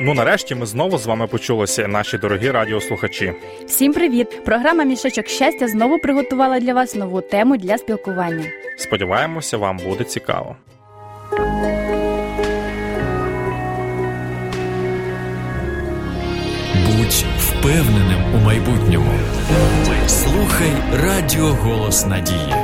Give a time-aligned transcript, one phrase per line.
[0.00, 3.32] Ну нарешті ми знову з вами почулися, наші дорогі радіослухачі.
[3.66, 4.44] Всім привіт!
[4.44, 8.44] Програма Мішечок щастя знову приготувала для вас нову тему для спілкування.
[8.78, 10.56] Сподіваємося, вам буде цікаво.
[16.86, 19.12] Будь впевненим у майбутньому.
[20.06, 22.54] Слухай Радіо Голос Надії.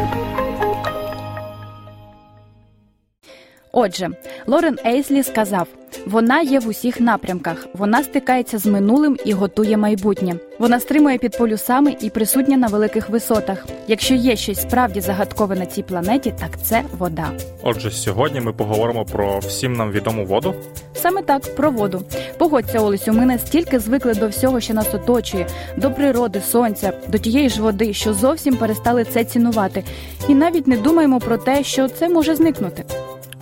[3.81, 4.09] Отже,
[4.47, 5.69] Лорен Ейслі сказав:
[6.07, 10.35] вона є в усіх напрямках, вона стикається з минулим і готує майбутнє.
[10.59, 13.67] Вона стримує під полюсами і присутня на великих висотах.
[13.89, 17.31] Якщо є щось справді загадкове на цій планеті, так це вода.
[17.63, 20.55] Отже, сьогодні ми поговоримо про всім нам відому воду.
[20.95, 22.03] Саме так про воду.
[22.39, 27.49] Погодься, Олесю, ми настільки звикли до всього, що нас оточує, до природи, сонця, до тієї
[27.49, 29.85] ж води, що зовсім перестали це цінувати,
[30.29, 32.85] і навіть не думаємо про те, що це може зникнути.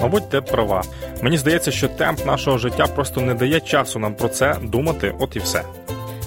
[0.00, 0.82] Мабуть, ти права.
[1.22, 5.36] Мені здається, що темп нашого життя просто не дає часу нам про це думати, от
[5.36, 5.62] і все.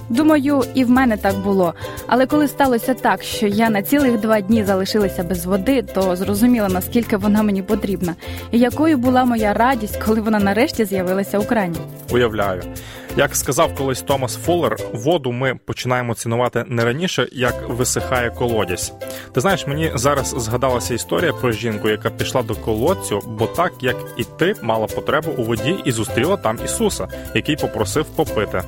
[0.09, 1.73] Думаю, і в мене так було.
[2.07, 6.69] Але коли сталося так, що я на цілих два дні залишилася без води, то зрозуміла,
[6.69, 8.15] наскільки вона мені потрібна,
[8.51, 11.77] і якою була моя радість, коли вона нарешті з'явилася у крані.
[12.11, 12.61] Уявляю,
[13.19, 18.93] як сказав колись Томас Фуллер, воду ми починаємо цінувати не раніше, як висихає колодязь.
[19.33, 23.95] Ти знаєш, мені зараз згадалася історія про жінку, яка пішла до колодцю, бо так як
[24.17, 28.61] і ти мала потребу у воді і зустріла там Ісуса, який попросив попити.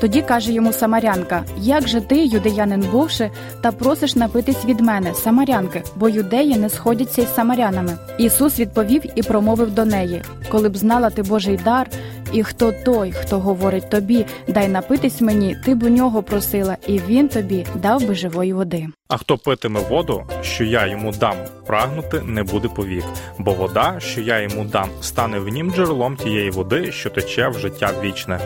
[0.00, 5.82] Тоді каже йому Самарянка: Як же ти, юдеянин бувши, та просиш напитись від мене, Самарянки,
[5.96, 7.98] бо юдеї не сходяться із самарянами.
[8.18, 11.90] Ісус відповів і промовив до неї: Коли б знала ти Божий дар,
[12.34, 16.98] і хто той, хто говорить тобі, дай напитись мені, ти б у нього просила, і
[16.98, 18.86] він тобі дав би живої води.
[19.08, 23.04] А хто питиме воду, що я йому дам, прагнути не буде повік,
[23.38, 27.58] бо вода, що я йому дам, стане в нім джерелом тієї води, що тече в
[27.58, 28.40] життя вічне.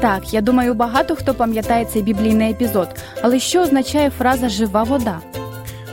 [0.00, 2.88] Так, я думаю, багато хто пам'ятає цей біблійний епізод.
[3.22, 5.20] Але що означає фраза жива вода?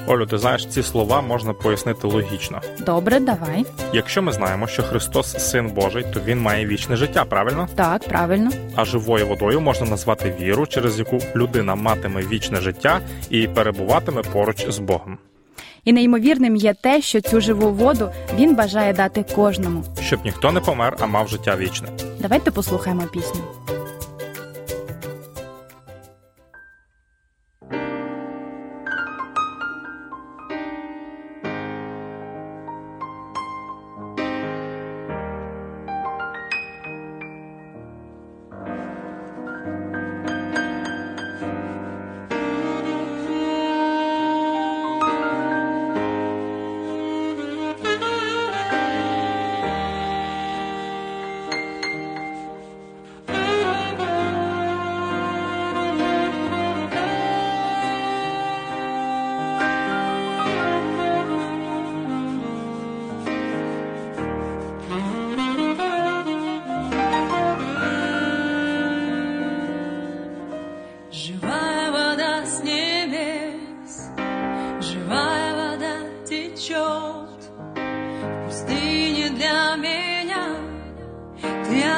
[0.08, 2.62] Олю, ти знаєш, ці слова можна пояснити логічно.
[2.86, 3.66] Добре, давай.
[3.94, 7.68] Якщо ми знаємо, що Христос син Божий, то він має вічне життя, правильно?
[7.76, 8.50] Так, правильно.
[8.76, 14.70] А живою водою можна назвати віру, через яку людина матиме вічне життя і перебуватиме поруч
[14.70, 15.18] з Богом.
[15.84, 19.84] І неймовірним є те, що цю живу воду він бажає дати кожному.
[20.02, 21.88] Щоб ніхто не помер, а мав життя вічне.
[22.20, 23.42] Давайте послухаємо пісню.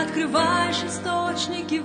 [0.04, 1.82] Открываешь источники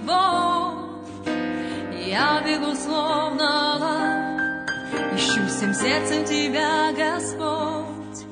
[1.93, 8.27] и я бегу словно лав, ищу всем сердцем тебя, Господь.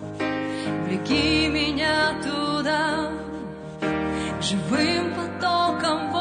[0.87, 3.11] Влеки меня туда,
[4.41, 6.12] живым потоком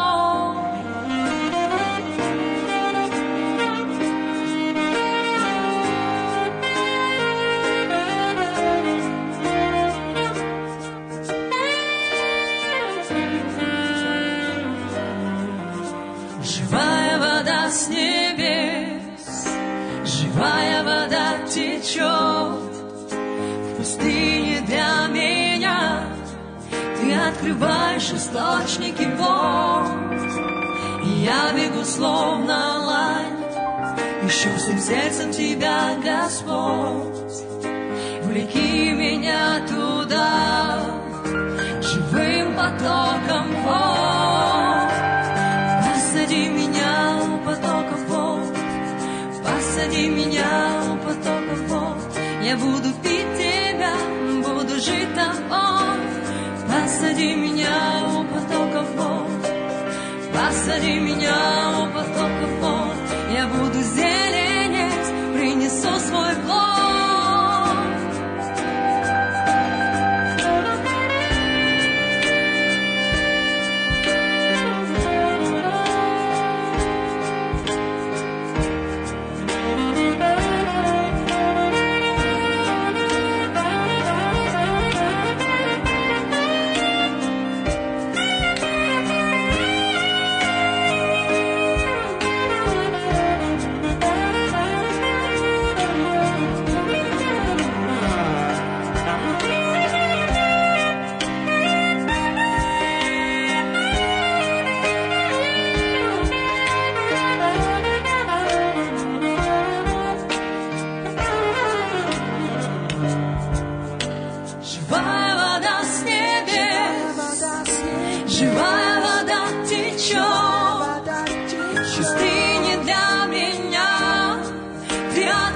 [16.43, 19.47] Живая вода с небес,
[20.03, 26.03] живая вода течет в пустыне для меня.
[26.99, 29.91] Ты открываешь источники вод,
[31.05, 37.45] и я бегу словно лань, ищу всем сердцем тебя, Господь.
[38.23, 40.60] Влеки меня туда,
[46.21, 48.55] Посади меня у потоков вод,
[49.43, 51.97] посади меня у потоков вод.
[52.43, 53.95] Я буду пить тебя,
[54.43, 55.97] буду жить тобой.
[56.69, 59.51] Посади меня у потоков вод,
[60.31, 61.80] посади меня у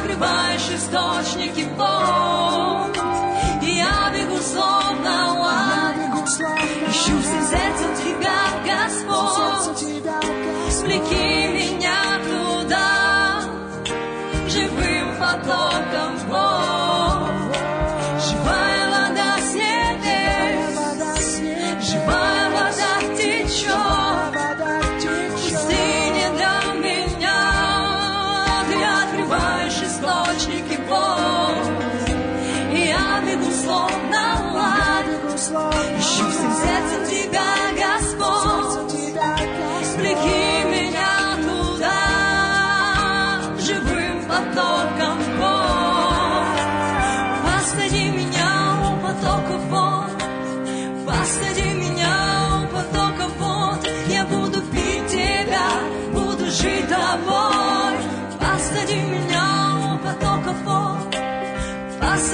[0.06, 2.94] открываешь источник и пол.
[3.62, 6.25] Я бегу словно ладно,
[6.88, 8.44] ищу все сердце тебя.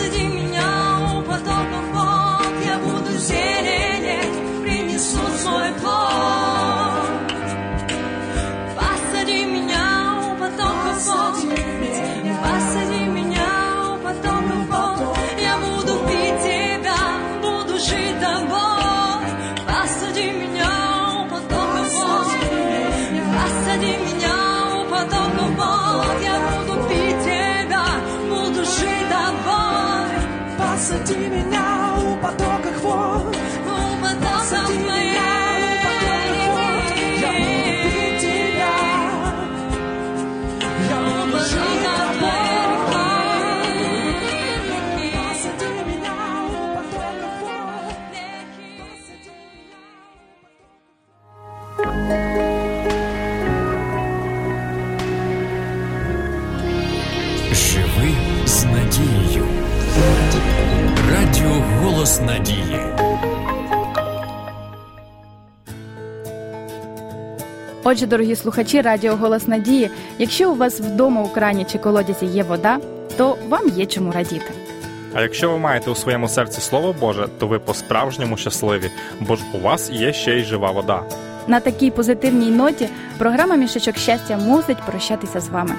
[0.02, 0.31] 自己。
[62.02, 62.80] Голос Надії.
[67.84, 69.90] Отже, дорогі слухачі Радіо Голос Надії,
[70.20, 72.80] якщо у вас вдома у крані чи колодязі є вода,
[73.18, 74.52] то вам є чому радіти.
[75.14, 79.44] А якщо ви маєте у своєму серці Слово Боже, то ви по-справжньому щасливі, бо ж
[79.54, 81.04] у вас є ще й жива вода.
[81.48, 85.76] На такій позитивній ноті програма Мішечок щастя мусить прощатися з вами.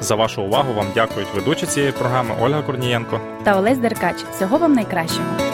[0.00, 3.20] За вашу увагу вам дякують ведучі цієї програми Ольга Корнієнко.
[3.44, 4.16] Та Олесь Деркач.
[4.36, 5.51] Всього вам найкращого.